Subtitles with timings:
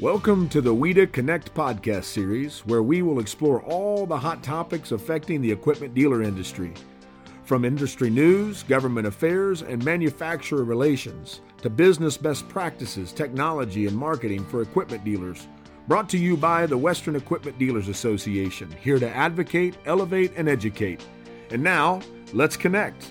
[0.00, 4.92] Welcome to the WEDA Connect podcast series, where we will explore all the hot topics
[4.92, 6.72] affecting the equipment dealer industry.
[7.42, 14.44] From industry news, government affairs, and manufacturer relations to business best practices, technology, and marketing
[14.44, 15.48] for equipment dealers.
[15.88, 21.04] Brought to you by the Western Equipment Dealers Association, here to advocate, elevate, and educate.
[21.50, 22.02] And now,
[22.32, 23.10] let's connect.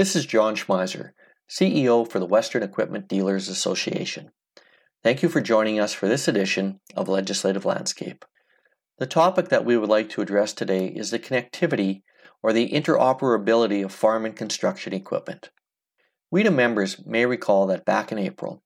[0.00, 1.10] This is John Schmeiser,
[1.46, 4.30] CEO for the Western Equipment Dealers Association.
[5.04, 8.24] Thank you for joining us for this edition of Legislative Landscape.
[8.96, 12.00] The topic that we would like to address today is the connectivity
[12.42, 15.50] or the interoperability of farm and construction equipment.
[16.32, 18.62] WEDA members may recall that back in April,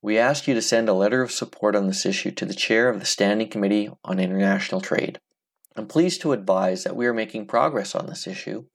[0.00, 2.88] we asked you to send a letter of support on this issue to the chair
[2.88, 5.18] of the Standing Committee on International Trade.
[5.74, 8.66] I'm pleased to advise that we are making progress on this issue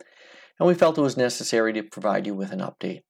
[0.62, 3.02] and we felt it was necessary to provide you with an update.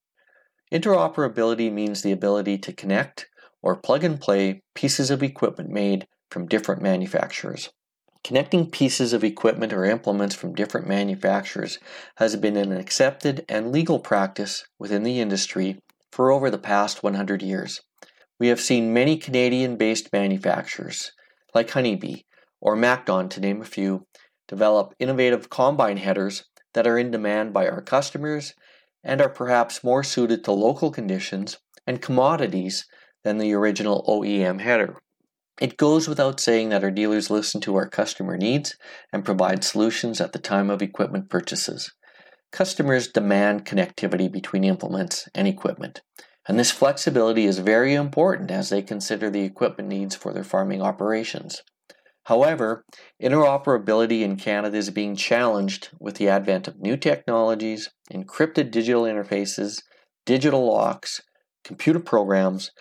[0.72, 3.28] Interoperability means the ability to connect
[3.62, 7.70] or plug and play pieces of equipment made from different manufacturers.
[8.24, 11.78] Connecting pieces of equipment or implements from different manufacturers
[12.16, 15.78] has been an accepted and legal practice within the industry
[16.10, 17.82] for over the past 100 years.
[18.40, 21.12] We have seen many Canadian based manufacturers,
[21.54, 22.22] like Honeybee
[22.62, 24.06] or MacDon to name a few,
[24.48, 28.54] develop innovative combine headers that are in demand by our customers
[29.04, 32.86] and are perhaps more suited to local conditions and commodities
[33.24, 34.98] than the original OEM header.
[35.60, 38.76] It goes without saying that our dealers listen to our customer needs
[39.14, 41.92] and provide solutions at the time of equipment purchases.
[42.52, 46.02] Customers demand connectivity between implements and equipment,
[46.48, 50.82] and this flexibility is very important as they consider the equipment needs for their farming
[50.82, 51.62] operations.
[52.26, 52.86] However,
[53.22, 59.82] interoperability in Canada is being challenged with the advent of new technologies, encrypted digital interfaces,
[60.26, 61.22] digital locks,
[61.64, 62.72] computer programs,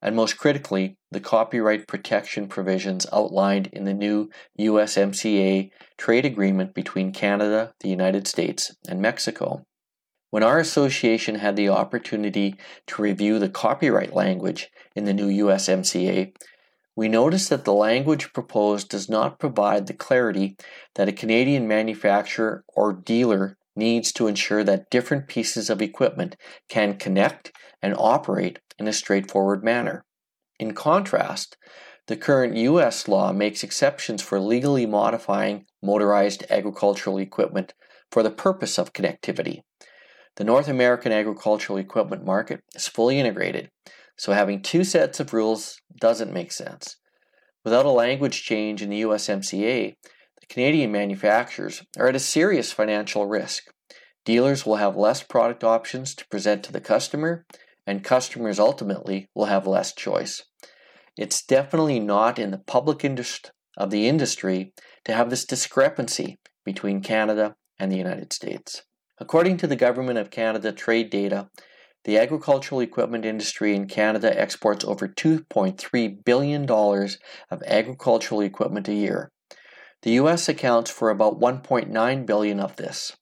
[0.00, 7.12] and most critically, the copyright protection provisions outlined in the new USMCA trade agreement between
[7.12, 9.64] Canada, the United States, and Mexico.
[10.30, 12.56] When our association had the opportunity
[12.88, 16.32] to review the copyright language in the new USMCA,
[16.98, 20.56] we notice that the language proposed does not provide the clarity
[20.96, 26.34] that a Canadian manufacturer or dealer needs to ensure that different pieces of equipment
[26.68, 30.04] can connect and operate in a straightforward manner.
[30.58, 31.56] In contrast,
[32.08, 33.06] the current U.S.
[33.06, 37.74] law makes exceptions for legally modifying motorized agricultural equipment
[38.10, 39.60] for the purpose of connectivity.
[40.34, 43.70] The North American agricultural equipment market is fully integrated,
[44.18, 46.96] so having two sets of rules doesn't make sense.
[47.64, 49.94] Without a language change in the USMCA,
[50.40, 53.64] the Canadian manufacturers are at a serious financial risk.
[54.24, 57.46] Dealers will have less product options to present to the customer,
[57.86, 60.42] and customers ultimately will have less choice.
[61.16, 64.72] It's definitely not in the public interest of the industry
[65.04, 68.82] to have this discrepancy between Canada and the United States.
[69.18, 71.48] According to the Government of Canada trade data,
[72.08, 79.30] the agricultural equipment industry in Canada exports over $2.3 billion of agricultural equipment a year.
[80.00, 83.14] The US accounts for about 1.9 billion of this.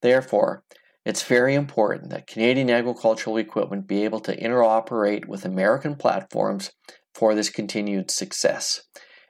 [0.00, 0.62] Therefore,
[1.04, 6.72] it's very important that Canadian agricultural equipment be able to interoperate with American platforms
[7.14, 8.84] for this continued success.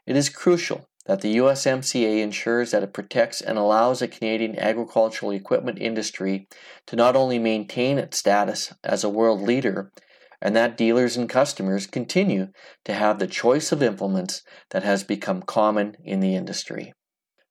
[0.07, 5.33] It is crucial that the USMCA ensures that it protects and allows the Canadian agricultural
[5.33, 6.49] equipment industry
[6.87, 9.91] to not only maintain its status as a world leader,
[10.41, 12.49] and that dealers and customers continue
[12.85, 16.93] to have the choice of implements that has become common in the industry.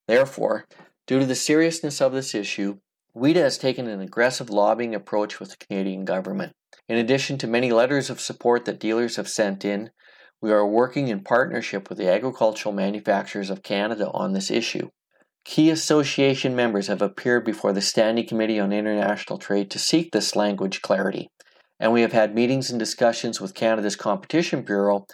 [0.07, 0.65] Therefore,
[1.07, 2.77] due to the seriousness of this issue,
[3.15, 6.53] WEDA has taken an aggressive lobbying approach with the Canadian government.
[6.89, 9.91] In addition to many letters of support that dealers have sent in,
[10.43, 14.89] we are working in partnership with the Agricultural Manufacturers of Canada on this issue.
[15.45, 20.35] Key association members have appeared before the Standing Committee on International Trade to seek this
[20.35, 21.29] language clarity,
[21.79, 25.05] and we have had meetings and discussions with Canada's Competition Bureau,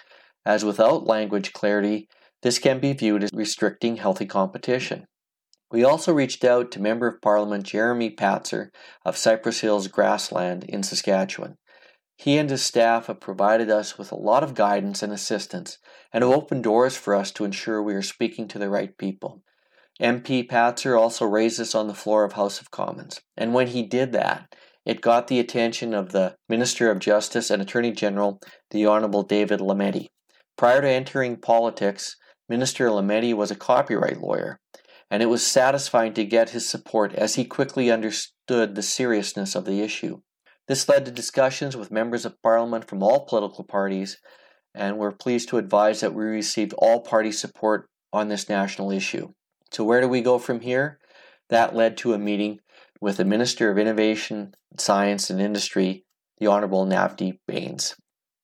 [0.48, 2.08] as without language clarity,
[2.42, 5.06] this can be viewed as restricting healthy competition.
[5.70, 8.70] We also reached out to Member of Parliament Jeremy Patzer
[9.06, 11.59] of Cypress Hills Grassland in Saskatchewan.
[12.22, 15.78] He and his staff have provided us with a lot of guidance and assistance
[16.12, 19.42] and have opened doors for us to ensure we are speaking to the right people.
[20.02, 23.84] MP Patzer also raised this on the floor of House of Commons, and when he
[23.84, 24.54] did that,
[24.86, 28.42] it got the attention of the Minister of Justice and Attorney General,
[28.72, 30.08] the Honorable David Lametti.
[30.58, 32.18] Prior to entering politics,
[32.50, 34.60] Minister Lametti was a copyright lawyer,
[35.10, 39.64] and it was satisfying to get his support as he quickly understood the seriousness of
[39.64, 40.20] the issue.
[40.70, 44.20] This led to discussions with members of parliament from all political parties,
[44.76, 49.30] and we're pleased to advise that we received all party support on this national issue.
[49.72, 51.00] So, where do we go from here?
[51.50, 52.60] That led to a meeting
[53.02, 56.06] with the Minister of Innovation, Science and Industry,
[56.38, 57.96] the Honorable Navdeep Bains.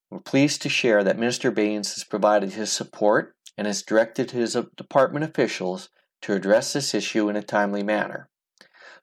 [0.09, 4.55] We're pleased to share that Minister Bains has provided his support and has directed his
[4.55, 5.89] uh, department officials
[6.23, 8.29] to address this issue in a timely manner.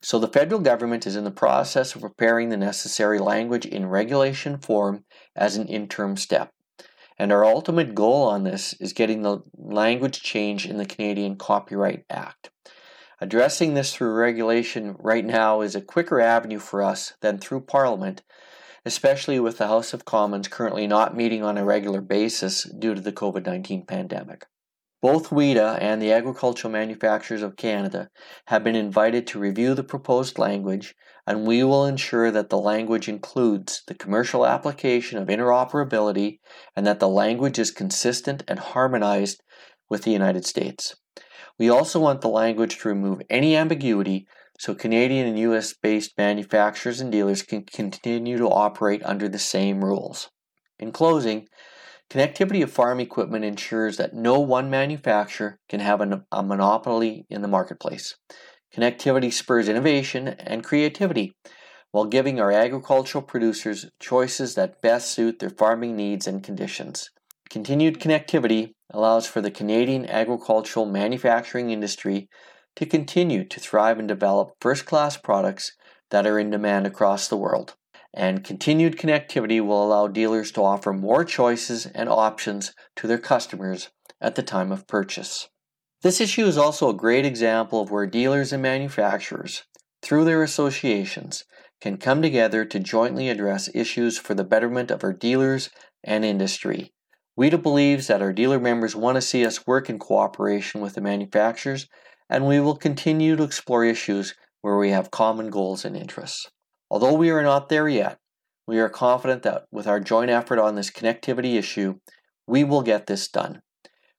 [0.05, 4.59] So, the federal government is in the process of preparing the necessary language in regulation
[4.59, 5.05] form
[5.37, 6.53] as an interim step.
[7.19, 12.05] And our ultimate goal on this is getting the language change in the Canadian Copyright
[12.11, 12.51] Act.
[13.21, 18.23] Addressing this through regulation right now is a quicker avenue for us than through Parliament,
[18.85, 23.01] especially with the House of Commons currently not meeting on a regular basis due to
[23.01, 24.47] the COVID 19 pandemic.
[25.03, 28.09] Both WEDA and the Agricultural Manufacturers of Canada
[28.47, 30.95] have been invited to review the proposed language,
[31.27, 36.39] and we will ensure that the language includes the commercial application of interoperability
[36.77, 39.43] and that the language is consistent and harmonized
[39.91, 40.95] with the United States.
[41.59, 44.27] We also want the language to remove any ambiguity
[44.59, 49.85] so Canadian and US based manufacturers and dealers can continue to operate under the same
[49.85, 50.31] rules.
[50.79, 51.49] In closing,
[52.13, 57.49] connectivity of farm equipment ensures that no one manufacturer can have a, monopoly in the
[57.49, 58.17] marketplace.
[58.77, 61.33] Connectivity spurs innovation and creativity
[61.91, 67.11] while giving our agricultural producers choices that best suit their farming needs and conditions.
[67.49, 72.29] Continued connectivity allows for the Canadian agricultural manufacturing industry
[72.77, 75.73] to continue to thrive and develop first class products
[76.11, 77.75] that are in demand across the world.
[78.15, 83.91] And continued connectivity will allow dealers to offer more choices and options to their customers
[84.21, 85.49] at the time of purchase.
[86.03, 89.63] This issue is also a great example of where dealers and manufacturers,
[90.03, 91.45] through their associations,
[91.81, 95.71] can come together to jointly address issues for the betterment of our dealers
[96.05, 96.93] and industry
[97.39, 101.01] WEDA believes that our dealer members want to see us work in cooperation with the
[101.01, 101.89] manufacturers,
[102.29, 106.51] and we will continue to explore issues where we have common goals and interests.
[106.93, 108.19] Although we are not there yet,
[108.67, 111.95] we are confident that with our joint effort on this connectivity issue,
[112.47, 113.63] we will get this done.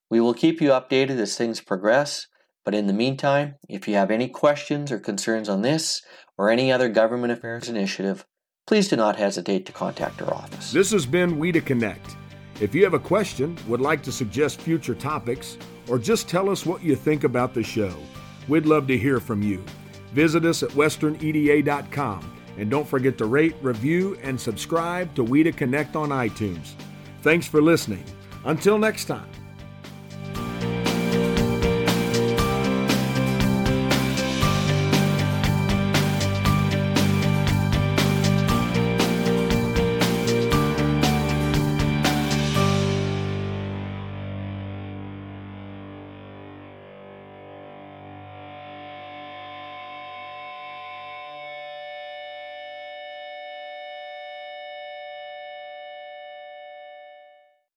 [0.10, 2.26] We will keep you updated as things progress,
[2.66, 6.02] but in the meantime, if you have any questions or concerns on this
[6.36, 8.26] or any other government affairs initiative,
[8.66, 10.72] please do not hesitate to contact our office.
[10.72, 12.18] This has been WEDA Connect.
[12.60, 16.66] If you have a question, would like to suggest future topics, or just tell us
[16.66, 17.96] what you think about the show,
[18.48, 19.64] we'd love to hear from you.
[20.14, 25.96] Visit us at westerneda.com and don't forget to rate, review, and subscribe to WEDA Connect
[25.96, 26.74] on iTunes.
[27.22, 28.04] Thanks for listening.
[28.46, 29.30] Until next time.